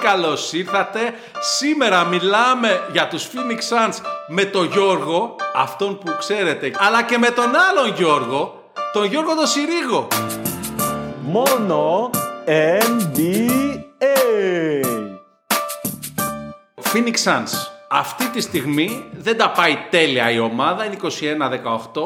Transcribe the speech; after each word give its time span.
Καλώς 0.00 0.52
ήρθατε. 0.52 1.14
Σήμερα 1.58 2.04
μιλάμε 2.04 2.88
για 2.92 3.08
τους 3.08 3.26
Phoenix 3.26 3.58
Suns 3.58 3.94
με 4.28 4.44
τον 4.44 4.70
Γιώργο, 4.70 5.36
αυτόν 5.54 5.98
που 5.98 6.16
ξέρετε, 6.18 6.70
αλλά 6.78 7.02
και 7.02 7.18
με 7.18 7.30
τον 7.30 7.44
άλλον 7.44 7.94
Γιώργο, 7.96 8.70
τον 8.92 9.04
Γιώργο 9.04 9.34
τον 9.34 9.46
Συρίγο. 9.46 10.08
Μόνο 11.20 12.10
NBA. 12.46 13.40
Phoenix 16.92 17.24
Suns. 17.24 17.52
Αυτή 17.88 18.28
τη 18.28 18.40
στιγμή 18.40 19.04
δεν 19.12 19.36
τα 19.36 19.50
πάει 19.50 19.78
τέλεια 19.90 20.30
η 20.30 20.38
ομάδα, 20.38 20.84
είναι 20.84 20.96
21-18. 21.92 22.00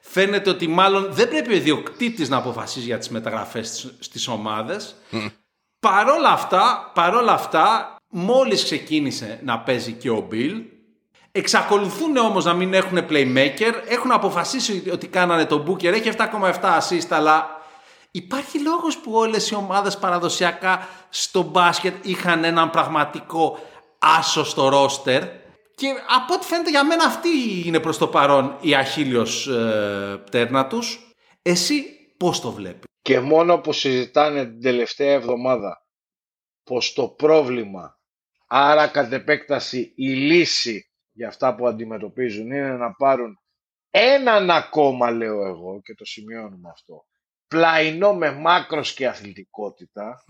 Φαίνεται 0.00 0.50
ότι 0.50 0.68
μάλλον 0.68 1.08
δεν 1.10 1.28
πρέπει 1.28 1.52
ο 1.52 1.56
ιδιοκτήτης 1.56 2.28
να 2.28 2.36
αποφασίζει 2.36 2.86
για 2.86 2.98
τις 2.98 3.08
μεταγραφές 3.08 3.94
στις 3.98 4.28
ομάδες. 4.28 4.96
Παρόλα 5.80 6.28
αυτά, 6.28 6.90
παρόλα 6.94 7.32
αυτά, 7.32 7.96
μόλις 8.08 8.64
ξεκίνησε 8.64 9.40
να 9.42 9.58
παίζει 9.58 9.92
και 9.92 10.10
ο 10.10 10.28
Bill, 10.32 10.62
εξακολουθούν 11.32 12.16
όμως 12.16 12.44
να 12.44 12.54
μην 12.54 12.74
έχουν 12.74 12.98
playmaker, 13.08 13.72
έχουν 13.88 14.12
αποφασίσει 14.12 14.82
ότι 14.92 15.06
κάνανε 15.06 15.44
τον 15.44 15.66
Booker, 15.66 15.92
έχει 15.92 16.10
7,7 16.16 16.78
assist, 16.78 17.08
αλλά 17.08 17.60
υπάρχει 18.10 18.58
λόγος 18.58 18.96
που 18.98 19.12
όλες 19.12 19.50
οι 19.50 19.54
ομάδες 19.54 19.98
παραδοσιακά 19.98 20.88
στο 21.08 21.42
μπάσκετ 21.42 22.06
είχαν 22.06 22.44
έναν 22.44 22.70
πραγματικό 22.70 23.58
άσο 23.98 24.44
στο 24.44 24.68
ρόστερ 24.68 25.22
και 25.74 25.86
από 26.16 26.34
ό,τι 26.34 26.46
φαίνεται 26.46 26.70
για 26.70 26.84
μένα 26.84 27.04
αυτή 27.04 27.28
είναι 27.64 27.80
προς 27.80 27.98
το 27.98 28.06
παρόν 28.06 28.56
η 28.60 28.74
αχίλιος 28.74 29.46
ε, 29.46 30.22
πτέρνα 30.24 30.66
τους. 30.66 31.14
Εσύ 31.42 31.84
πώς 32.16 32.40
το 32.40 32.50
βλέπεις; 32.50 32.89
Και 33.02 33.20
μόνο 33.20 33.60
που 33.60 33.72
συζητάνε 33.72 34.46
την 34.46 34.60
τελευταία 34.60 35.12
εβδομάδα 35.12 35.86
πως 36.62 36.92
το 36.92 37.08
πρόβλημα, 37.08 37.98
άρα 38.46 38.88
κατ' 38.88 39.12
επέκταση 39.12 39.92
η 39.96 40.08
λύση 40.08 40.90
για 41.12 41.28
αυτά 41.28 41.54
που 41.54 41.66
αντιμετωπίζουν 41.66 42.46
είναι 42.46 42.76
να 42.76 42.94
πάρουν 42.94 43.38
έναν 43.90 44.50
ακόμα 44.50 45.10
λέω 45.10 45.46
εγώ 45.46 45.80
και 45.82 45.94
το 45.94 46.04
σημειώνουμε 46.04 46.68
αυτό, 46.68 47.06
πλαϊνό 47.46 48.14
με 48.14 48.30
μάκρος 48.32 48.94
και 48.94 49.06
αθλητικότητα, 49.06 50.24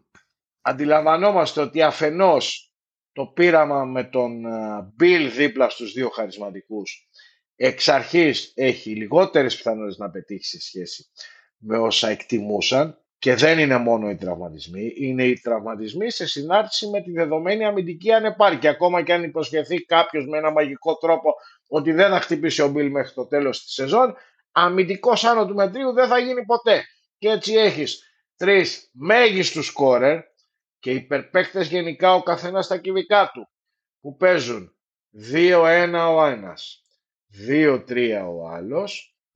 αντιλαμβανόμαστε 0.68 1.60
ότι 1.60 1.82
αφενός 1.82 2.74
το 3.12 3.26
πείραμα 3.26 3.84
με 3.84 4.04
τον 4.04 4.42
Bill 5.00 5.30
δίπλα 5.36 5.68
στους 5.68 5.92
δύο 5.92 6.08
χαρισματικούς 6.08 7.08
εξ 7.56 7.88
αρχής 7.88 8.52
έχει 8.54 8.96
λιγότερες 8.96 9.56
πιθανότητες 9.56 9.98
να 9.98 10.10
πετύχει 10.10 10.44
σε 10.44 10.60
σχέση 10.60 11.10
με 11.66 11.78
όσα 11.78 12.08
εκτιμούσαν 12.08 12.98
και 13.18 13.34
δεν 13.34 13.58
είναι 13.58 13.76
μόνο 13.76 14.10
οι 14.10 14.16
τραυματισμοί, 14.16 14.92
είναι 14.96 15.24
οι 15.24 15.40
τραυματισμοί 15.40 16.10
σε 16.10 16.26
συνάρτηση 16.26 16.88
με 16.88 17.02
τη 17.02 17.10
δεδομένη 17.10 17.64
αμυντική 17.64 18.12
ανεπάρκεια. 18.12 18.70
Ακόμα 18.70 19.02
και 19.02 19.12
αν 19.12 19.22
υποσχεθεί 19.22 19.84
κάποιος 19.84 20.26
με 20.26 20.38
ένα 20.38 20.50
μαγικό 20.50 20.96
τρόπο 20.96 21.34
ότι 21.68 21.92
δεν 21.92 22.10
θα 22.10 22.20
χτυπήσει 22.20 22.62
ο 22.62 22.68
Μπιλ 22.68 22.90
μέχρι 22.90 23.12
το 23.12 23.26
τέλος 23.26 23.64
της 23.64 23.72
σεζόν, 23.72 24.14
αμυντικό 24.52 25.12
άνω 25.22 25.46
του 25.46 25.54
μετρίου 25.54 25.92
δεν 25.92 26.08
θα 26.08 26.18
γίνει 26.18 26.44
ποτέ. 26.44 26.84
Και 27.18 27.28
έτσι 27.28 27.54
έχεις 27.54 28.02
τρεις 28.36 28.90
μέγιστους 28.92 29.66
σκόρερ 29.66 30.20
και 30.78 30.90
υπερπαίκτες 30.90 31.68
γενικά 31.68 32.14
ο 32.14 32.22
καθένας 32.22 32.64
στα 32.64 32.78
κυβικά 32.78 33.30
του 33.34 33.48
που 34.00 34.16
παίζουν 34.16 34.74
2-1 35.32 36.14
ο 36.14 36.24
ένας, 36.24 36.82
2-3 37.48 38.24
ο 38.28 38.48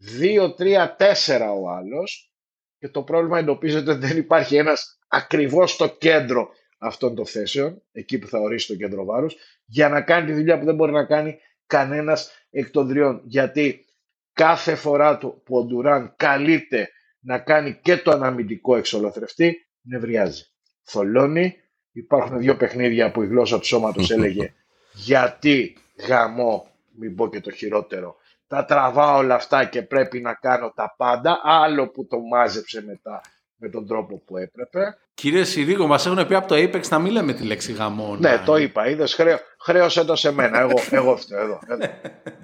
άλλος 0.01 0.55
2-3-4 0.59 1.41
ο 1.63 1.71
άλλος 1.71 2.33
και 2.79 2.89
το 2.89 3.03
πρόβλημα 3.03 3.39
εντοπίζεται 3.39 3.91
ότι 3.91 4.07
δεν 4.07 4.17
υπάρχει 4.17 4.57
ένας 4.57 4.99
ακριβώς 5.09 5.71
στο 5.71 5.89
κέντρο 5.89 6.49
αυτών 6.79 7.15
των 7.15 7.27
θέσεων, 7.27 7.83
εκεί 7.93 8.19
που 8.19 8.27
θα 8.27 8.39
ορίσει 8.39 8.67
το 8.67 8.77
κέντρο 8.77 9.05
βάρους, 9.05 9.37
για 9.65 9.89
να 9.89 10.01
κάνει 10.01 10.27
τη 10.27 10.33
δουλειά 10.33 10.59
που 10.59 10.65
δεν 10.65 10.75
μπορεί 10.75 10.93
να 10.93 11.05
κάνει 11.05 11.39
κανένας 11.67 12.31
εκ 12.51 12.71
των 12.71 12.89
τριών. 12.89 13.23
Γιατί 13.25 13.85
κάθε 14.33 14.75
φορά 14.75 15.19
που 15.19 15.57
ο 15.57 15.65
Ντουράν 15.65 16.15
καλείται 16.17 16.91
να 17.21 17.39
κάνει 17.39 17.79
και 17.83 17.97
το 17.97 18.11
αναμυντικό 18.11 18.77
εξολοθρευτή, 18.77 19.67
νευριάζει. 19.83 20.45
Θολώνει, 20.83 21.57
υπάρχουν 21.93 22.39
δύο 22.39 22.57
παιχνίδια 22.57 23.11
που 23.11 23.23
η 23.23 23.27
γλώσσα 23.27 23.59
του 23.59 23.67
σώματος 23.67 24.11
έλεγε 24.17 24.55
γιατί 24.93 25.77
γαμό, 26.07 26.71
μην 26.99 27.15
πω 27.15 27.29
και 27.29 27.41
το 27.41 27.51
χειρότερο, 27.51 28.17
τα 28.51 28.65
τραβάω 28.65 29.17
όλα 29.17 29.35
αυτά 29.35 29.65
και 29.65 29.83
πρέπει 29.83 30.21
να 30.21 30.35
κάνω 30.35 30.73
τα 30.75 30.95
πάντα, 30.97 31.41
άλλο 31.45 31.89
που 31.89 32.07
το 32.07 32.21
μάζεψε 32.21 32.83
μετά 32.87 33.21
με 33.57 33.69
τον 33.69 33.87
τρόπο 33.87 34.23
που 34.27 34.37
έπρεπε. 34.37 34.97
Κύριε 35.15 35.45
Συρίγο, 35.45 35.87
μας 35.87 36.07
έχουν 36.07 36.27
πει 36.27 36.35
από 36.35 36.49
το 36.49 36.55
Apex 36.55 36.89
να 36.89 36.99
μην 36.99 37.13
λέμε 37.13 37.33
τη 37.33 37.43
λέξη 37.43 37.73
γαμόν. 37.73 38.19
Ναι, 38.21 38.43
το 38.45 38.57
είπα. 38.57 38.89
Είδες, 38.89 39.15
χρέω, 39.15 39.39
χρέωσε 39.61 40.05
το 40.05 40.17
σε 40.17 40.33
μένα. 40.33 40.61
Εγώ, 40.61 40.79
εγώ 40.91 41.17
φταίω 41.17 41.41
εδώ. 41.41 41.59
εδώ. 41.69 41.87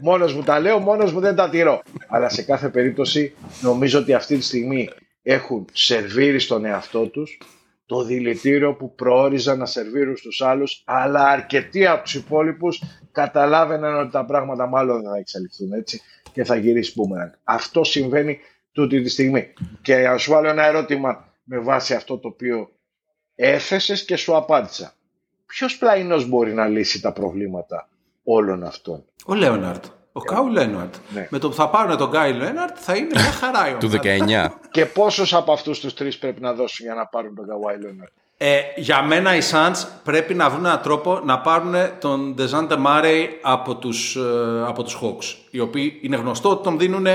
μόνος 0.01 0.35
μου 0.35 0.43
τα 0.43 0.61
λέω, 0.61 0.79
μόνος 0.79 1.13
μου 1.13 1.21
δεν 1.21 1.35
τα 1.35 1.49
τηρώ. 1.49 1.83
Αλλά 2.09 2.29
σε 2.29 2.43
κάθε 2.43 2.69
περίπτωση 2.69 3.35
νομίζω 3.61 3.99
ότι 3.99 4.15
αυτή 4.15 4.37
τη 4.37 4.43
στιγμή 4.43 4.91
έχουν 5.23 5.65
σερβίρει 5.73 6.39
στον 6.39 6.65
εαυτό 6.65 7.07
τους 7.07 7.39
το 7.87 8.05
δηλητήριο 8.05 8.75
που 8.75 8.95
προόριζαν 8.95 9.59
να 9.59 9.67
σερβίρουν 9.67 10.17
στους 10.17 10.43
άλλους, 10.43 10.83
αλλά 10.85 11.29
αρκετοί 11.29 11.87
από 11.87 12.03
τους 12.03 12.15
υπόλοιπους 12.15 12.83
καταλάβαιναν 13.13 13.99
ότι 13.99 14.11
τα 14.11 14.25
πράγματα 14.25 14.67
μάλλον 14.67 15.03
δεν 15.03 15.11
θα 15.11 15.19
εξελιχθούν 15.19 15.73
έτσι 15.73 16.01
και 16.33 16.45
θα 16.45 16.57
γυρίσει 16.57 16.93
μπούμερανγκ. 16.97 17.31
Αυτό 17.45 17.85
συμβαίνει 17.85 18.39
τούτη 18.73 19.03
τη 19.03 19.09
στιγμή. 19.09 19.53
Και 19.83 19.97
να 19.97 20.17
σου 20.17 20.31
βάλω 20.31 20.49
ένα 20.49 20.65
ερώτημα 20.65 21.33
με 21.45 21.59
βάση 21.59 21.95
αυτό 21.95 22.19
το 22.19 22.29
οποίο 22.29 22.71
έθεσες 23.35 24.05
και 24.05 24.17
σου 24.17 24.37
απάντησα. 24.37 24.95
Ποιος 25.47 25.79
πλαϊνός 25.79 26.29
μπορεί 26.29 26.55
να 26.55 26.67
λύσει 26.67 27.01
τα 27.01 27.13
προβλήματα 27.13 27.89
όλων 28.25 28.65
αυτών; 28.65 29.05
Ο 29.27 29.35
Λέοναρτ. 29.35 29.85
Ο 30.17 30.21
Κάου 30.21 30.49
Λέναρτ. 30.49 30.95
Ναι. 31.15 31.27
Με 31.31 31.39
το 31.39 31.49
που 31.49 31.55
θα 31.55 31.69
πάρουν 31.69 31.97
τον 31.97 32.09
Γκάι 32.09 32.33
Λέναρτ 32.33 32.77
θα 32.81 32.97
είναι 32.97 33.09
μια 33.13 33.23
χαρά 33.23 33.77
Του 33.81 33.91
19. 33.91 34.49
και 34.71 34.87
πόσους 34.87 35.35
από 35.35 35.53
αυτούς 35.53 35.81
τους 35.81 35.95
τρεις 35.95 36.19
πρέπει 36.19 36.41
να 36.41 36.53
δώσουν 36.53 36.87
για 36.87 36.95
να 36.95 37.07
πάρουν 37.07 37.35
τον 37.35 37.45
Γκάι 37.45 37.81
Λέναρτ. 37.81 38.11
Ε, 38.37 38.61
για 38.77 39.03
μένα 39.03 39.37
οι 39.37 39.41
Suns 39.53 39.87
πρέπει 40.05 40.35
να 40.35 40.51
βρουν 40.51 40.65
έναν 40.65 40.81
τρόπο 40.83 41.21
να 41.25 41.39
πάρουν 41.41 41.75
τον 41.99 42.35
Ντεζάντε 42.35 42.77
Μάρεϊ 42.77 43.39
από 43.43 43.77
τους, 43.77 44.17
ε, 44.17 44.21
από 44.67 44.83
τους 44.83 44.99
Hawks. 45.03 45.37
Οι 45.51 45.61
οποίοι 45.61 45.99
είναι 46.03 46.17
γνωστό 46.17 46.51
ότι 46.51 46.63
τον 46.63 46.79
δίνουν. 46.79 47.07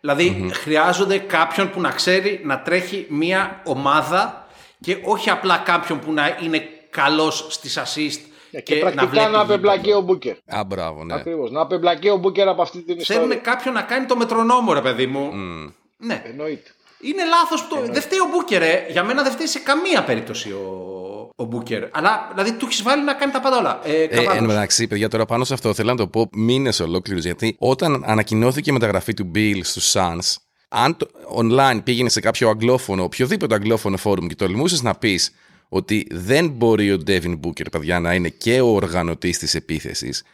δηλαδη 0.00 0.50
χρειάζονται 0.52 1.18
κάποιον 1.18 1.70
που 1.70 1.80
να 1.80 1.90
ξέρει 1.90 2.40
να 2.44 2.60
τρέχει 2.60 3.06
μια 3.08 3.60
ομάδα 3.64 4.46
και 4.80 4.96
όχι 5.04 5.30
απλά 5.30 5.56
κάποιον 5.56 5.98
που 5.98 6.12
να 6.12 6.36
είναι 6.42 6.62
καλός 6.90 7.46
στις 7.48 7.78
assist 7.78 8.20
και, 8.50 8.60
και 8.60 8.76
πρακτικά 8.76 9.22
να, 9.22 9.28
να 9.28 9.40
απεμπλακεί 9.40 9.92
ο 9.92 10.00
Μπούκερ. 10.00 10.36
Α, 10.46 10.64
μπράβο, 10.64 11.04
ναι. 11.04 11.14
Ακριβώς. 11.14 11.50
Να 11.50 11.60
απεμπλακεί 11.60 12.08
ο 12.08 12.16
Μπούκερ 12.16 12.48
από 12.48 12.62
αυτή 12.62 12.82
την 12.82 12.98
ιστορία. 12.98 13.22
Θέλουν 13.22 13.40
κάποιον 13.42 13.74
να 13.74 13.82
κάνει 13.82 14.06
το 14.06 14.16
μετρονόμο, 14.16 14.72
ρε 14.72 14.80
παιδί 14.80 15.06
μου. 15.06 15.30
Mm. 15.32 15.72
Ναι. 15.96 16.22
Εννοείται. 16.26 16.70
Είναι 17.02 17.24
λάθος 17.24 17.68
το. 17.68 17.92
Δεν 17.92 18.02
φταίει 18.02 18.18
ο 18.18 18.28
Μπούκερ, 18.32 18.62
ε. 18.62 18.86
Για 18.90 19.04
μένα 19.04 19.22
δεν 19.22 19.32
φταίει 19.32 19.46
σε 19.46 19.58
καμία 19.58 20.04
περίπτωση 20.04 20.50
ο, 20.50 21.30
ο 21.36 21.44
Μπούκερ. 21.44 21.88
Αλλά 21.90 22.28
δηλαδή 22.30 22.52
του 22.52 22.66
έχεις 22.66 22.82
βάλει 22.82 23.04
να 23.04 23.14
κάνει 23.14 23.32
τα 23.32 23.40
πάντα 23.40 23.58
όλα. 23.58 23.80
Ε, 23.84 24.02
ε, 24.02 24.26
εν 24.36 24.44
μεταξύ, 24.44 24.86
παιδιά, 24.86 25.08
τώρα 25.08 25.24
πάνω 25.24 25.44
σε 25.44 25.54
αυτό 25.54 25.74
θέλω 25.74 25.90
να 25.90 25.96
το 25.96 26.06
πω 26.06 26.28
μήνες 26.32 26.80
ολόκληρους. 26.80 27.24
Γιατί 27.24 27.56
όταν 27.58 28.04
ανακοινώθηκε 28.06 28.70
η 28.70 28.72
μεταγραφή 28.72 29.14
του 29.14 29.30
Bill 29.34 29.60
στους 29.62 29.92
Suns, 29.96 30.36
αν 30.68 30.96
το, 30.96 31.06
online 31.36 31.80
πήγαινε 31.84 32.08
σε 32.08 32.20
κάποιο 32.20 32.48
αγγλόφωνο, 32.48 33.02
οποιοδήποτε 33.02 33.54
αγγλόφωνο 33.54 33.96
φόρουμ 33.96 34.26
και 34.26 34.34
τολμούσες 34.34 34.82
να 34.82 34.94
πεις 34.94 35.34
ότι 35.72 36.06
δεν 36.10 36.48
μπορεί 36.48 36.92
ο 36.92 37.02
Devin 37.06 37.40
Booker, 37.40 37.70
παιδιά, 37.70 38.00
να 38.00 38.14
είναι 38.14 38.28
και 38.28 38.60
ο 38.60 38.66
οργανωτής 38.66 39.38
της 39.38 39.54
επίθεσης, 39.54 40.24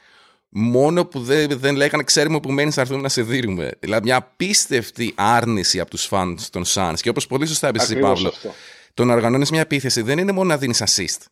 μόνο 0.49 1.05
που 1.05 1.21
δεν, 1.21 1.49
δεν 1.51 1.77
λέγανε 1.77 2.03
ξέρουμε 2.03 2.41
που 2.41 2.53
μένεις 2.53 2.77
να 2.77 2.83
έρθουμε 2.83 3.01
να 3.01 3.09
σε 3.09 3.23
δίνουμε. 3.23 3.71
Δηλαδή 3.81 4.05
μια 4.05 4.17
απίστευτη 4.17 5.13
άρνηση 5.15 5.81
από 5.81 5.91
τους 5.91 6.05
φαν 6.05 6.39
των 6.51 6.65
Suns. 6.67 6.97
Και 7.01 7.09
όπως 7.09 7.27
πολύ 7.27 7.47
σωστά 7.47 7.69
είπες 7.69 7.83
εσύ, 7.83 7.99
Παύλο, 7.99 8.33
το 8.95 9.05
να 9.05 9.15
οργανώνεις 9.15 9.51
μια 9.51 9.61
επίθεση 9.61 10.03
δεν 10.03 10.19
είναι 10.19 10.33
μόνο 10.33 10.49
να 10.49 10.57
δίνεις 10.57 10.83
assist. 10.87 11.25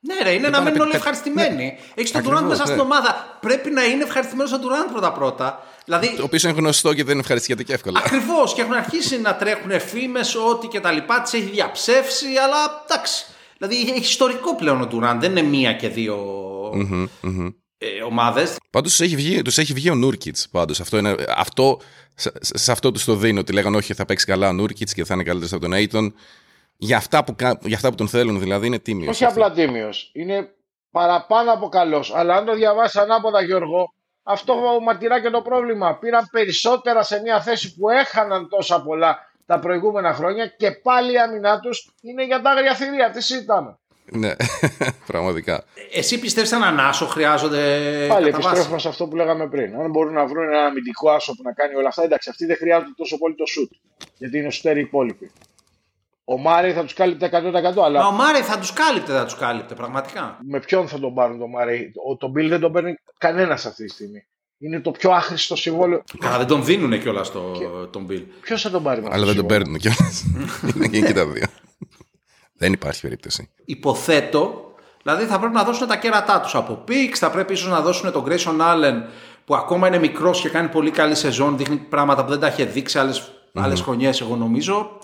Ναι, 0.00 0.14
ρε, 0.22 0.30
είναι 0.30 0.48
να 0.48 0.60
μένουν 0.60 0.80
όλοι 0.80 0.94
ευχαριστημένοι. 0.94 1.64
Ναι. 1.64 1.78
Έχεις 1.94 2.10
τον 2.10 2.22
Τουράντ 2.22 2.46
μέσα 2.46 2.62
ναι. 2.62 2.66
στην 2.66 2.80
ομάδα. 2.80 3.38
Πρέπει 3.40 3.70
να 3.70 3.84
είναι 3.84 4.02
ευχαριστημένος 4.02 4.52
ο 4.52 4.58
Τουράντ 4.58 4.90
πρώτα-πρώτα. 4.90 5.62
Δηλαδή... 5.88 6.16
Το 6.16 6.22
οποίο 6.22 6.48
είναι 6.48 6.58
γνωστό 6.58 6.94
και 6.94 7.04
δεν 7.04 7.18
ευχαριστιέται 7.18 7.62
και 7.62 7.72
εύκολα. 7.72 8.02
Ακριβώς 8.04 8.54
και 8.54 8.60
έχουν 8.60 8.72
αρχίσει 8.72 9.20
να 9.20 9.36
τρέχουν 9.36 9.80
φήμες, 9.80 10.34
ό,τι 10.34 10.66
και 10.66 10.80
τα 10.80 10.92
λοιπά. 10.92 11.22
Τις 11.22 11.32
έχει 11.32 11.50
διαψεύσει, 11.50 12.26
αλλά 12.26 12.84
εντάξει. 12.84 13.24
Δηλαδή 13.58 13.80
έχει 13.80 13.98
ιστορικό 13.98 14.56
πλέον 14.56 14.80
ο 14.80 14.86
Τουράντ, 14.86 15.20
δεν 15.20 15.30
είναι 15.30 15.42
μία 15.42 15.72
και 15.72 15.88
δύο 15.88 16.16
ε, 17.78 18.02
ομάδες. 18.02 18.56
Πάντως 18.70 18.90
τους 18.90 19.00
έχει, 19.00 19.16
βγει, 19.16 19.42
τους 19.42 19.58
έχει 19.58 19.72
βγει 19.72 19.90
ο 19.90 19.94
Νούρκιτς. 19.94 20.48
Αυτό, 20.80 20.98
είναι, 20.98 21.14
αυτό, 21.36 21.80
σε 22.40 22.72
αυτό 22.72 22.92
τους 22.92 23.04
το 23.04 23.14
δίνω. 23.14 23.40
Ότι 23.40 23.52
λέγανε 23.52 23.76
Όχι, 23.76 23.94
θα 23.94 24.04
παίξει 24.04 24.26
καλά 24.26 24.48
ο 24.48 24.52
Νούρκιτς 24.52 24.94
και 24.94 25.04
θα 25.04 25.14
είναι 25.14 25.22
καλύτερος 25.22 25.52
από 25.52 25.62
τον 25.62 25.72
Aiton. 25.74 26.12
Για 26.76 26.96
αυτά, 26.96 27.24
που, 27.24 27.34
για 27.62 27.76
αυτά 27.76 27.88
που 27.88 27.94
τον 27.94 28.08
θέλουν 28.08 28.40
δηλαδή 28.40 28.66
είναι 28.66 28.78
τίμιος. 28.78 29.14
Όχι 29.14 29.24
απλά 29.24 29.50
τίμιος. 29.52 30.10
Είναι 30.12 30.48
παραπάνω 30.90 31.52
από 31.52 31.68
καλός. 31.68 32.14
Αλλά 32.14 32.34
αν 32.36 32.44
το 32.44 32.54
διαβάσεις 32.54 32.96
ανάποδα, 32.96 33.42
Γιώργο, 33.42 33.92
αυτό 34.28 34.54
ματηρά 34.82 35.20
και 35.20 35.30
το 35.30 35.42
πρόβλημα. 35.42 35.98
Πήραν 35.98 36.28
περισσότερα 36.30 37.02
σε 37.02 37.20
μια 37.20 37.40
θέση 37.40 37.74
που 37.74 37.88
έχαναν 37.88 38.48
τόσα 38.48 38.82
πολλά 38.82 39.18
τα 39.46 39.58
προηγούμενα 39.58 40.14
χρόνια 40.14 40.46
και 40.46 40.70
πάλι 40.70 41.12
η 41.12 41.18
άμυνά 41.18 41.60
τους 41.60 41.90
είναι 42.00 42.24
για 42.24 42.40
τα 42.42 42.50
αγρια 42.50 42.74
θηρία. 42.74 43.10
Τι 43.10 43.22
συζητάμε; 43.22 43.78
Ναι, 44.04 44.32
πραγματικά. 45.10 45.64
Εσύ 45.92 46.18
πιστεύεις 46.18 46.52
έναν 46.52 46.80
άσο 46.80 47.06
χρειάζονται. 47.06 47.56
Πάλι 48.08 48.24
κατά 48.24 48.36
βάση; 48.36 48.48
επιστρέφουμε 48.48 48.78
σε 48.78 48.88
αυτό 48.88 49.06
που 49.06 49.16
λέγαμε 49.16 49.48
πριν. 49.48 49.80
Αν 49.80 49.90
μπορούν 49.90 50.12
να 50.12 50.26
βρουν 50.26 50.42
ένα 50.42 50.64
αμυντικό 50.64 51.10
άσο 51.10 51.34
που 51.34 51.42
να 51.42 51.52
κάνει 51.52 51.74
όλα 51.74 51.88
αυτά, 51.88 52.02
εντάξει, 52.02 52.30
αυτοί 52.30 52.46
δεν 52.46 52.56
χρειάζονται 52.56 52.92
τόσο 52.96 53.18
πολύ 53.18 53.34
το 53.34 53.46
σουτ. 53.46 53.72
Γιατί 54.18 54.38
είναι 54.38 54.50
σουτέροι 54.50 54.78
οι 54.78 54.82
υπόλοιποι. 54.82 55.30
Ο 56.30 56.38
Μάρι 56.38 56.72
θα 56.72 56.82
τους 56.82 56.92
κάλυπτε 56.92 57.30
100% 57.32 57.82
αλλά 57.84 58.00
Μα 58.00 58.06
ο 58.06 58.12
Μάρε 58.12 58.42
θα 58.42 58.58
τους 58.58 58.72
κάλυπτε, 58.72 59.12
θα 59.12 59.24
τους 59.24 59.34
κάλυπτε, 59.34 59.74
πραγματικά. 59.74 60.38
με 60.46 60.60
ποιον 60.60 60.88
θα 60.88 60.98
τον 60.98 61.14
πάρουν 61.14 61.38
τον 61.38 61.50
Μάρι. 61.50 61.92
Ο, 62.08 62.16
τον 62.16 62.30
Μπιλ 62.30 62.48
δεν 62.48 62.60
τον 62.60 62.72
παίρνει 62.72 62.94
κανένας 63.18 63.66
αυτή 63.66 63.84
τη 63.84 63.90
στιγμή. 63.90 64.26
Είναι 64.58 64.80
το 64.80 64.90
πιο 64.90 65.10
άχρηστο 65.10 65.56
συμβόλαιο. 65.56 66.02
Καλά, 66.18 66.38
δεν 66.38 66.46
τον 66.46 66.64
δίνουν 66.64 67.00
κιόλας 67.00 67.26
στο, 67.26 67.52
τον 67.90 68.04
Μπιλ. 68.04 68.22
Ποιος 68.40 68.62
θα 68.62 68.70
τον 68.70 68.82
πάρει 68.82 69.00
με 69.00 69.06
αυτό 69.06 69.16
Αλλά 69.18 69.26
το 69.26 69.32
δεν 69.32 69.46
τον 69.46 69.50
συμβόλαιο; 69.50 69.78
παίρνουν 69.78 69.78
κιόλας. 69.78 70.24
Είναι 70.92 71.06
και 71.06 71.14
τα 71.14 71.26
δύο. 71.26 71.46
Δεν 72.54 72.72
υπάρχει 72.72 73.00
περίπτωση. 73.00 73.50
Υποθέτω, 73.64 74.72
δηλαδή 75.02 75.24
θα 75.24 75.38
πρέπει 75.38 75.54
να 75.54 75.64
δώσουν 75.64 75.86
τα 75.86 75.96
κέρατά 75.96 76.40
τους 76.40 76.54
από 76.54 76.74
πίξ, 76.74 77.18
θα 77.18 77.30
πρέπει 77.30 77.52
ίσως 77.52 77.70
να 77.70 77.80
δώσουν 77.80 78.12
τον 78.12 78.24
Grayson 78.28 78.60
Allen 78.60 79.02
που 79.44 79.54
ακόμα 79.54 79.86
είναι 79.86 79.98
μικρός 79.98 80.40
και 80.40 80.48
κάνει 80.48 80.68
πολύ 80.68 80.90
καλή 80.90 81.14
σεζόν, 81.14 81.56
δείχνει 81.56 81.76
πράγματα 81.76 82.24
που 82.24 82.30
δεν 82.30 82.40
τα 82.40 82.46
είχε 82.46 82.64
δείξει 82.64 82.98
άλλε 82.98 83.12
άλλες 83.54 83.80
χρονιές 83.80 84.20
εγώ 84.20 84.36
νομίζω. 84.36 84.98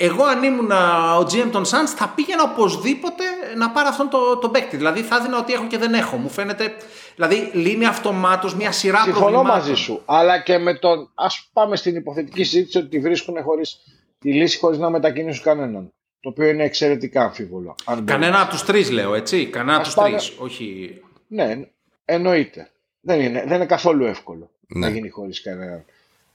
Εγώ 0.00 0.24
αν 0.24 0.42
ήμουν 0.42 0.70
ο 1.18 1.20
GM 1.20 1.48
των 1.52 1.64
Suns 1.64 1.92
θα 1.96 2.08
πήγαινα 2.14 2.42
οπωσδήποτε 2.42 3.24
να 3.56 3.70
πάρω 3.70 3.88
αυτόν 3.88 4.08
το, 4.08 4.36
το 4.36 4.48
παίκτη. 4.48 4.76
Δηλαδή 4.76 5.00
θα 5.00 5.16
έδινα 5.16 5.38
ότι 5.38 5.52
έχω 5.52 5.66
και 5.66 5.78
δεν 5.78 5.94
έχω. 5.94 6.16
Μου 6.16 6.28
φαίνεται, 6.28 6.72
δηλαδή 7.14 7.50
λύνει 7.54 7.86
αυτομάτως 7.86 8.54
μια 8.54 8.72
σειρά 8.72 8.98
Συμφωνώ 9.02 9.24
προβλημάτων. 9.26 9.58
μαζί 9.58 9.74
σου. 9.74 10.02
Αλλά 10.04 10.38
και 10.40 10.58
με 10.58 10.74
τον. 10.74 10.98
Α 11.14 11.26
πάμε 11.52 11.76
στην 11.76 11.96
υποθετική 11.96 12.44
συζήτηση 12.44 12.78
ότι 12.78 12.88
τη 12.88 12.98
βρίσκουν 12.98 13.42
χωρίς, 13.42 13.76
τη 14.18 14.32
λύση 14.32 14.58
χωρίς 14.58 14.78
να 14.78 14.90
μετακινήσουν 14.90 15.42
κανέναν. 15.44 15.92
Το 16.20 16.28
οποίο 16.28 16.48
είναι 16.48 16.64
εξαιρετικά 16.64 17.22
αμφίβολο. 17.22 17.74
αν 17.84 17.94
μπορείς. 17.98 18.10
Κανένα 18.12 18.40
από 18.40 18.50
τους 18.50 18.62
τρεις 18.64 18.90
λέω, 18.90 19.14
έτσι. 19.14 19.46
Κανένα 19.46 19.72
από 19.72 19.80
Ας 19.80 19.86
τους 19.86 19.96
πάμε- 20.02 20.16
τρει. 20.18 20.34
Όχι. 20.38 21.00
Ναι, 21.28 21.66
εννοείται. 22.04 22.70
Δεν 23.00 23.20
είναι, 23.20 23.44
δεν 23.46 23.56
είναι 23.56 23.66
καθόλου 23.66 24.04
εύκολο 24.04 24.50
Ναι. 24.66 24.86
να 24.86 24.92
γίνει 24.92 25.08
χωρίς 25.08 25.42
κανέναν 25.42 25.84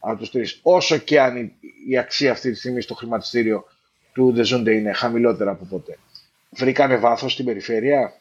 από 0.05 0.17
τους 0.17 0.31
τρεις. 0.31 0.59
Όσο 0.63 0.97
και 0.97 1.21
αν 1.21 1.37
η, 1.37 1.55
η 1.87 1.97
αξία 1.97 2.31
αυτή 2.31 2.51
τη 2.51 2.57
στιγμή 2.57 2.81
στο 2.81 2.95
χρηματιστήριο 2.95 3.63
του 4.13 4.31
Δεζούντε 4.33 4.75
είναι 4.75 4.93
χαμηλότερα 4.93 5.51
από 5.51 5.65
ποτέ. 5.65 5.97
Βρήκανε 6.49 6.95
βάθος 6.95 7.33
στην 7.33 7.45
περιφέρεια. 7.45 8.13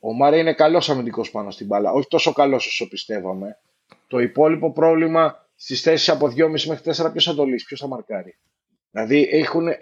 Ο 0.00 0.12
Μάρε 0.12 0.38
είναι 0.38 0.52
καλός 0.52 0.90
αμυντικός 0.90 1.30
πάνω 1.30 1.50
στην 1.50 1.66
μπάλα. 1.66 1.92
Όχι 1.92 2.08
τόσο 2.08 2.32
καλός 2.32 2.66
όσο 2.66 2.88
πιστεύαμε. 2.88 3.58
Το 4.06 4.18
υπόλοιπο 4.18 4.72
πρόβλημα 4.72 5.46
στις 5.54 5.80
θέσεις 5.80 6.08
από 6.08 6.26
2,5 6.26 6.48
μέχρι 6.48 6.92
4 6.96 7.10
ποιος 7.12 7.24
θα 7.24 7.34
το 7.34 7.44
λύσει, 7.44 7.64
ποιος 7.64 7.80
θα 7.80 7.86
μαρκάρει. 7.86 8.38
Δηλαδή 8.90 9.28
έχουν, 9.30 9.68
ε, 9.68 9.70
ε, 9.70 9.76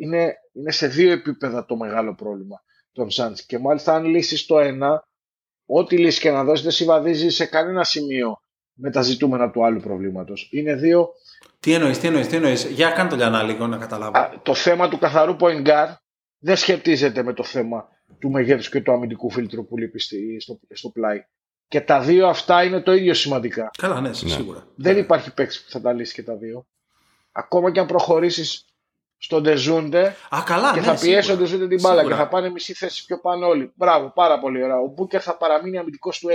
είναι, 0.00 0.34
είναι 0.52 0.70
σε 0.70 0.86
δύο 0.86 1.12
επίπεδα 1.12 1.64
το 1.64 1.76
μεγάλο 1.76 2.14
πρόβλημα 2.14 2.62
των 2.92 3.08
Suns. 3.10 3.38
Και 3.46 3.58
μάλιστα 3.58 3.94
αν 3.94 4.04
λύσεις 4.04 4.46
το 4.46 4.58
ένα, 4.58 5.08
ό,τι 5.66 5.98
λύση 5.98 6.20
και 6.20 6.30
να 6.30 6.44
δώσεις 6.44 6.62
δεν 6.64 6.72
συμβαδίζει 6.72 7.30
σε 7.30 7.46
κανένα 7.46 7.84
σημείο 7.84 8.40
με 8.74 8.90
τα 8.90 9.02
ζητούμενα 9.02 9.50
του 9.50 9.64
άλλου 9.64 9.80
προβλήματος. 9.80 10.48
Είναι 10.52 10.74
δύο. 10.74 11.08
Τι 11.60 11.72
εννοείς, 11.72 11.98
τι 11.98 12.06
εννοείς, 12.06 12.26
τι 12.28 12.36
εννοείς. 12.36 12.64
Για 12.64 12.90
κάνε 12.90 13.08
το 13.08 13.16
Λιανά 13.16 13.42
λίγο 13.42 13.66
να 13.66 13.76
καταλάβω. 13.76 14.18
Α, 14.18 14.40
το 14.42 14.54
θέμα 14.54 14.88
του 14.88 14.98
καθαρού 14.98 15.36
point 15.40 15.66
guard 15.66 15.94
δεν 16.38 16.56
σχετίζεται 16.56 17.22
με 17.22 17.32
το 17.32 17.42
θέμα 17.44 17.88
του 18.18 18.30
μεγέθους 18.30 18.68
και 18.68 18.80
του 18.80 18.92
αμυντικού 18.92 19.30
φίλτρου 19.30 19.66
που 19.66 19.76
λείπει 19.76 20.00
στη- 20.00 20.40
στο, 20.40 20.60
στο 20.70 20.88
πλάι. 20.88 21.24
Και 21.68 21.80
τα 21.80 22.00
δύο 22.00 22.28
αυτά 22.28 22.62
είναι 22.64 22.80
το 22.80 22.92
ίδιο 22.92 23.14
σημαντικά. 23.14 23.70
Καλά, 23.78 24.00
ναι, 24.00 24.12
σίγουρα. 24.12 24.66
Δεν 24.76 24.98
υπάρχει 24.98 25.34
παίκτη 25.34 25.56
που 25.64 25.70
θα 25.70 25.80
τα 25.80 25.92
λύσει 25.92 26.14
και 26.14 26.22
τα 26.22 26.36
δύο. 26.36 26.66
Ακόμα 27.32 27.70
και 27.72 27.80
αν 27.80 27.86
προχωρήσεις 27.86 28.64
στον 29.18 29.42
Ντεζούντε 29.42 30.16
Α, 30.30 30.42
καλά, 30.46 30.72
και 30.72 30.80
ναι, 30.80 30.86
θα 30.86 30.92
πιέσει 30.94 31.22
σίγουρα. 31.22 31.32
ο 31.32 31.36
Ντεζούντε 31.44 31.68
την 31.68 31.80
μπάλα 31.80 31.96
Σίγουρα. 31.98 32.16
και 32.16 32.22
θα 32.22 32.28
πάνε 32.28 32.50
μισή 32.50 32.74
θέση 32.74 33.04
πιο 33.04 33.20
πάνω 33.20 33.46
όλοι. 33.46 33.72
Μπράβο, 33.74 34.12
πάρα 34.14 34.38
πολύ 34.38 34.62
ωραία. 34.62 34.78
Ο 34.80 34.86
Μπούκερ 34.86 35.22
θα 35.22 35.36
παραμείνει 35.36 35.78
αμυντικός 35.78 36.18
του 36.18 36.28
6. 36.28 36.34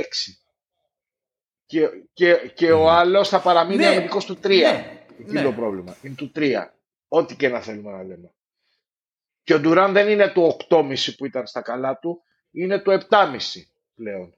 Και, 1.65 1.89
και, 2.13 2.51
και 2.55 2.71
ο 2.71 2.89
άλλος 2.89 3.29
θα 3.29 3.39
παραμείνει 3.41 3.77
Ναι, 3.77 3.87
αμυντικό 3.87 4.17
του 4.19 4.37
3. 4.43 4.47
ναι, 4.47 5.01
Εκεί 5.19 5.31
ναι. 5.31 5.39
είναι 5.39 5.49
το 5.49 5.53
πρόβλημα. 5.55 5.95
Είναι 6.01 6.15
του 6.15 6.31
3. 6.35 6.53
Ό,τι 7.07 7.35
και 7.35 7.49
να 7.49 7.59
θέλουμε 7.59 7.91
να 7.91 8.03
λέμε. 8.03 8.33
Και 9.43 9.53
ο 9.53 9.59
Ντουράν 9.59 9.93
δεν 9.93 10.09
είναι 10.09 10.27
του 10.27 10.57
8,5 10.69 11.15
που 11.17 11.25
ήταν 11.25 11.47
στα 11.47 11.61
καλά 11.61 11.97
του, 11.99 12.21
είναι 12.51 12.79
του 12.79 12.99
7,5 13.09 13.37
πλέον. 13.95 14.33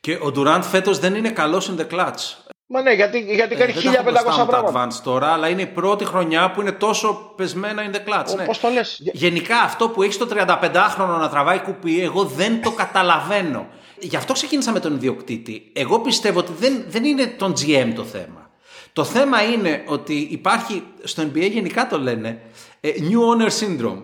Και 0.00 0.14
ο 0.14 0.32
Durant 0.36 0.60
φέτος 0.62 0.98
δεν 0.98 1.14
είναι 1.14 1.30
καλός 1.30 1.70
in 1.70 1.80
the 1.80 1.88
clutch. 1.90 2.43
Μα 2.66 2.82
ναι, 2.82 2.92
γιατί, 2.92 3.18
γιατί 3.18 3.54
κάνει 3.54 3.72
Ε, 3.76 3.80
δεν 3.80 3.92
τα 3.92 3.98
έχω 3.98 4.02
μπροστά 4.02 4.32
1500 4.32 4.38
μου 4.38 4.44
τα 4.44 4.46
πράγματα. 4.46 4.86
advance 4.86 5.00
τώρα, 5.04 5.32
αλλά 5.32 5.48
είναι 5.48 5.62
η 5.62 5.66
πρώτη 5.66 6.04
χρονιά 6.04 6.50
που 6.50 6.60
είναι 6.60 6.72
τόσο 6.72 7.32
πεσμένα 7.36 7.82
in 7.90 7.94
the 7.94 7.98
clutch. 7.98 8.36
ναι. 8.36 8.44
Πώς 8.44 8.60
το 8.60 8.68
λες; 8.68 9.00
Γενικά 9.12 9.60
αυτό 9.60 9.88
που 9.88 10.02
έχεις 10.02 10.16
το 10.18 10.28
35χρονο 10.30 11.18
να 11.20 11.28
τραβάει 11.28 11.58
κουπί, 11.60 12.00
εγώ 12.02 12.24
δεν 12.24 12.62
το 12.62 12.70
καταλαβαίνω. 12.70 13.66
Γι' 13.98 14.16
αυτό 14.16 14.32
ξεκίνησα 14.32 14.72
με 14.72 14.80
τον 14.80 14.94
ιδιοκτήτη. 14.94 15.70
Εγώ 15.72 16.00
πιστεύω 16.00 16.38
ότι 16.38 16.52
δεν, 16.58 16.84
δεν 16.88 17.04
είναι 17.04 17.26
τον 17.26 17.52
GM 17.52 17.92
το 17.94 18.04
θέμα. 18.04 18.50
Το 18.92 19.04
θέμα 19.04 19.42
είναι 19.42 19.82
ότι 19.86 20.28
υπάρχει, 20.30 20.82
στο 21.02 21.22
NBA 21.22 21.50
γενικά 21.50 21.86
το 21.86 21.98
λένε, 21.98 22.40
ε, 22.80 22.90
New 22.98 23.18
Owner 23.18 23.50
Syndrome. 23.60 24.02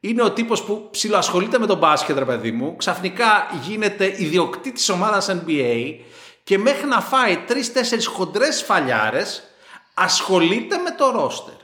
Είναι 0.00 0.22
ο 0.22 0.30
τύπος 0.30 0.62
που 0.62 0.88
ψιλοασχολείται 0.90 1.58
με 1.58 1.66
τον 1.66 1.78
μπάσκετ, 1.78 2.18
ρε 2.18 2.24
παιδί 2.24 2.50
μου, 2.50 2.76
ξαφνικά 2.76 3.26
γίνεται 3.62 4.14
ιδιοκτήτης 4.18 4.88
ομάδας 4.88 5.30
NBA 5.30 5.94
και 6.42 6.58
μέχρι 6.58 6.86
να 6.86 7.00
φάει 7.00 7.36
τρεις-τέσσερις 7.36 8.06
χοντρές 8.06 8.62
φαλιάρες 8.62 9.42
ασχολείται 9.94 10.76
με 10.76 10.90
το 10.90 11.10
ρόστερ. 11.10 11.60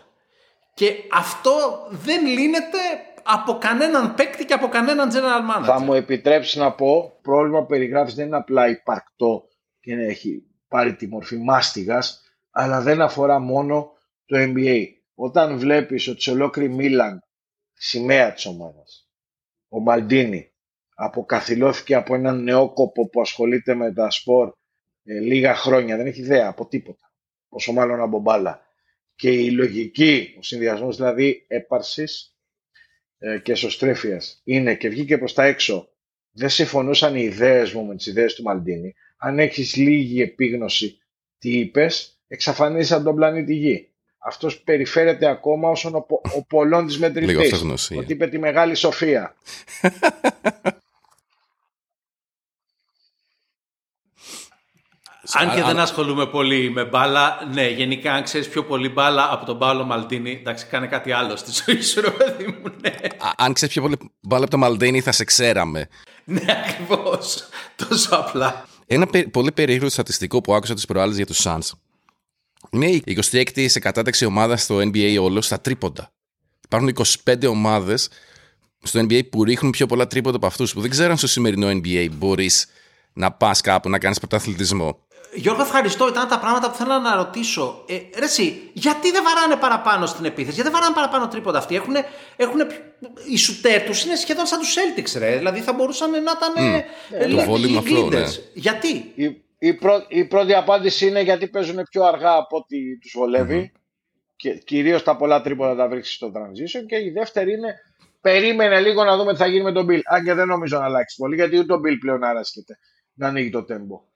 Και 0.75 0.95
αυτό 1.13 1.87
δεν 1.91 2.27
λύνεται 2.27 2.79
από 3.23 3.59
κανέναν 3.59 4.15
παίκτη 4.15 4.45
και 4.45 4.53
από 4.53 4.69
κανέναν 4.69 5.11
general 5.11 5.61
manager. 5.61 5.65
Θα 5.65 5.81
μου 5.81 5.95
επιτρέψεις 5.95 6.57
να 6.57 6.73
πω, 6.73 7.19
πρόβλημα 7.23 7.61
που 7.61 7.67
περιγράφεις 7.67 8.15
δεν 8.15 8.27
είναι 8.27 8.37
απλά 8.37 8.69
υπαρκτό 8.69 9.49
και 9.81 9.95
να 9.95 10.03
έχει 10.03 10.43
πάρει 10.69 10.95
τη 10.95 11.07
μορφή 11.07 11.37
μάστιγας, 11.37 12.23
αλλά 12.51 12.81
δεν 12.81 13.01
αφορά 13.01 13.39
μόνο 13.39 13.93
το 14.27 14.37
NBA. 14.39 14.85
Όταν 15.15 15.59
βλέπεις 15.59 16.09
ότι 16.09 16.23
σε 16.23 16.31
ολόκληρη 16.31 16.73
Μίλαν, 16.73 17.23
σημαία 17.73 18.33
της 18.33 18.47
ομάδας, 18.47 19.09
ο 19.69 19.81
Μαλντίνη 19.81 20.53
αποκαθιλώθηκε 20.95 21.95
από 21.95 22.15
έναν 22.15 22.43
νεόκοπο 22.43 23.09
που 23.09 23.21
ασχολείται 23.21 23.75
με 23.75 23.93
τα 23.93 24.11
σπορ 24.11 24.53
ε, 25.09 25.19
λίγα 25.21 25.55
χρόνια, 25.55 25.97
δεν 25.97 26.07
έχει 26.07 26.21
ιδέα 26.21 26.49
από 26.49 26.67
τίποτα, 26.67 27.13
πόσο 27.49 27.73
μάλλον 27.73 28.01
από 28.01 28.19
μπάλα. 28.19 28.67
Και 29.15 29.31
η 29.31 29.51
λογική, 29.51 30.35
ο 30.39 30.43
συνδυασμός 30.43 30.97
δηλαδή 30.97 31.45
έπαρσης 31.49 32.37
ε, 33.19 33.39
και 33.39 33.53
εσωστρέφειας 33.53 34.41
είναι 34.45 34.75
και 34.75 34.89
βγήκε 34.89 35.19
προς 35.19 35.35
τα 35.35 35.45
έξω. 35.45 35.89
Δεν 36.31 36.49
συμφωνούσαν 36.49 37.17
οι 37.17 37.23
ιδέες 37.23 37.73
μου 37.73 37.85
με 37.87 37.97
τις 37.97 38.07
ιδέες 38.07 38.35
του 38.35 38.43
Μαλντίνη. 38.43 38.95
Αν 39.17 39.39
έχεις 39.39 39.77
λίγη 39.77 40.23
επίγνωση 40.23 40.99
τι 41.39 41.59
είπες 41.59 42.21
εξαφανίζεις 42.29 42.93
από 42.93 43.05
τον 43.05 43.15
πλανήτη 43.15 43.55
Γη. 43.55 43.89
Αυτός 44.19 44.61
περιφέρεται 44.63 45.27
ακόμα 45.29 45.71
όσον 45.71 45.95
ο, 45.95 46.01
πο- 46.01 46.21
ο 46.37 46.45
πολλών 46.45 46.87
της 46.87 46.95
Λίγο 46.99 47.07
μετρητής. 47.09 47.53
αυτογνωσία. 47.53 47.99
ότι 47.99 48.13
είπε 48.13 48.27
τη 48.27 48.39
μεγάλη 48.39 48.75
σοφία 48.75 49.37
Αν 55.33 55.55
και 55.55 55.61
Α- 55.61 55.67
δεν 55.67 55.79
ασχολούμαι 55.79 56.27
πολύ 56.27 56.71
με 56.71 56.85
μπάλα, 56.85 57.49
ναι, 57.53 57.69
γενικά 57.69 58.13
αν 58.13 58.23
ξέρεις 58.23 58.49
πιο 58.49 58.65
πολύ 58.65 58.89
μπάλα 58.89 59.33
από 59.33 59.45
τον 59.47 59.59
Πάολο 59.59 59.85
Μαλτίνη, 59.85 60.31
εντάξει, 60.31 60.67
κάνε 60.67 60.87
κάτι 60.87 61.13
άλλο 61.13 61.37
στη 61.37 61.51
ζωή 61.67 61.83
σου, 61.83 62.01
ρε 62.01 62.11
παιδί 62.11 62.45
μου, 62.47 62.73
ναι. 62.81 62.89
Α- 63.19 63.33
αν 63.37 63.53
ξέρεις 63.53 63.75
πιο 63.75 63.83
πολύ 63.83 63.97
μπάλα 64.21 64.43
από 64.43 64.51
το 64.53 64.59
Μαλντίνι, 64.59 65.01
θα 65.01 65.13
σε 65.13 65.25
ξέραμε. 65.25 65.89
Ναι, 66.25 66.45
ακριβώς. 66.69 67.49
Τόσο 67.89 68.15
απλά. 68.17 68.67
Ένα 68.87 69.07
πε- 69.07 69.29
πολύ 69.29 69.53
περίεργο 69.53 69.89
στατιστικό 69.89 70.41
που 70.41 70.55
άκουσα 70.55 70.75
τις 70.75 70.85
προάλλες 70.85 71.17
για 71.17 71.27
τους 71.27 71.41
Suns 71.45 71.71
είναι 72.71 72.87
η 72.87 73.03
26η 73.07 73.67
σε 73.69 73.79
κατάταξη 73.79 74.25
ομάδα 74.25 74.57
στο 74.57 74.77
NBA 74.79 75.17
όλος 75.21 75.47
στα 75.47 75.61
τρίποντα. 75.61 76.11
Υπάρχουν 76.65 76.89
25 77.25 77.47
ομάδες 77.49 78.09
στο 78.83 79.01
NBA 79.01 79.29
που 79.31 79.45
ρίχνουν 79.45 79.71
πιο 79.73 79.87
πολλά 79.87 80.07
τρίποντα 80.07 80.37
από 80.37 80.47
αυτούς. 80.47 80.73
Που 80.73 80.81
δεν 80.81 80.91
ξέρω 80.91 81.11
αν 81.11 81.17
στο 81.17 81.27
σημερινό 81.27 81.69
NBA 81.71 82.09
μπορείς 82.13 82.67
να 83.13 83.33
πας 83.33 83.61
κάπου 83.61 83.89
να 83.89 83.99
κάνεις 83.99 84.19
πρωταθλητισμό. 84.19 84.99
Γιώργο, 85.39 85.63
ευχαριστώ. 85.63 86.09
Ήταν 86.09 86.29
τα 86.29 86.39
πράγματα 86.39 86.71
που 86.71 86.77
θέλω 86.77 86.99
να 86.99 87.17
ρωτήσω. 87.17 87.85
Ε, 87.89 87.95
ρε 88.19 88.25
εσύ, 88.25 88.71
γιατί 88.73 89.11
δεν 89.11 89.23
βαράνε 89.25 89.57
παραπάνω 89.57 90.07
στην 90.07 90.25
επίθεση, 90.25 90.55
γιατί 90.55 90.71
δεν 90.71 90.73
βαράνε 90.73 90.95
παραπάνω 90.95 91.29
τρίποτα 91.29 91.59
αυτοί; 91.59 91.75
Έχουν, 91.75 91.95
έχουν, 92.37 92.61
οι 93.31 93.37
σουτέρ 93.37 93.83
τους 93.83 94.05
είναι 94.05 94.17
σχεδόν 94.17 94.47
σαν 94.47 94.59
τους 94.59 94.75
Celtics, 94.77 95.19
ρε. 95.19 95.37
Δηλαδή 95.37 95.61
θα 95.61 95.73
μπορούσαν 95.73 96.11
να 96.11 96.17
ήταν. 96.19 96.55
Mm. 96.57 97.47
Το 97.47 97.53
volume 97.53 97.77
αυτό, 97.79 98.09
ναι. 98.09 98.25
Γιατί; 98.55 99.13
η, 99.15 99.43
η, 99.59 99.75
πρω- 99.75 100.05
η 100.09 100.25
πρώτη 100.25 100.55
απάντηση 100.55 101.07
είναι 101.07 101.21
γιατί 101.21 101.49
παίζουν 101.49 101.83
πιο 101.91 102.05
αργά 102.05 102.35
από 102.35 102.57
ό,τι 102.57 102.99
τους 102.99 103.15
βολεύει 103.17 103.73
και 104.37 104.55
κυρίως 104.55 105.03
τα 105.03 105.17
πολλά 105.17 105.41
τρίποτα 105.41 105.77
τα 105.77 105.89
βρίσκεις 105.89 106.15
στο 106.15 106.33
transition 106.35 106.87
και 106.87 106.97
η 106.97 107.11
δεύτερη 107.11 107.53
είναι 107.53 107.75
περίμενε 108.21 108.81
λίγο 108.81 109.05
να 109.05 109.17
δούμε 109.17 109.33
τι 109.33 109.39
θα 109.39 109.47
γίνει 109.47 109.63
με 109.63 109.73
τον 109.73 109.87
Bill 109.91 110.01
αν 110.05 110.25
και 110.25 110.35
δεν 110.35 110.47
νομίζω 110.47 110.79
να 110.79 110.85
αλλάξει 110.85 111.17
πολύ 111.17 111.35
γιατί 111.35 111.59
ούτε 111.59 111.73
ο 111.73 111.77
Bill 111.77 111.97
πλέον 112.01 112.25
άρασκεται 112.25 112.79
να 113.15 113.29
ανοίγει 113.29 113.51
το 113.51 113.65
τέμπο 113.65 114.08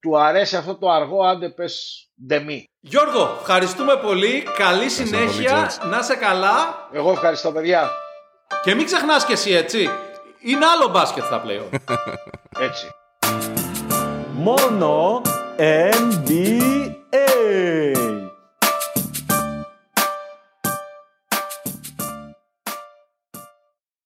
του 0.00 0.18
αρέσει 0.18 0.56
αυτό 0.56 0.74
το 0.74 0.90
αργό 0.90 1.22
άντε 1.22 1.48
πες 1.48 2.06
ντεμή. 2.26 2.70
Γιώργο, 2.80 3.36
ευχαριστούμε 3.40 3.96
πολύ. 3.96 4.42
Καλή 4.56 4.88
συνέχεια. 4.88 5.70
Να 5.90 6.02
σε 6.02 6.14
καλά. 6.14 6.88
Εγώ 6.92 7.10
ευχαριστώ, 7.10 7.52
παιδιά. 7.52 7.90
Και 8.62 8.74
μην 8.74 8.84
ξεχνάς 8.84 9.24
και 9.24 9.32
εσύ, 9.32 9.50
έτσι. 9.50 9.90
Είναι 10.40 10.66
άλλο 10.66 10.88
μπάσκετ 10.88 11.24
τα 11.30 11.40
πλέον. 11.40 11.68
έτσι. 12.68 12.86
Μόνο 14.32 15.22
NBA. 15.58 17.08